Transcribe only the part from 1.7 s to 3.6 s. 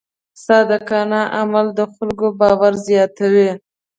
د خلکو باور زیاتوي.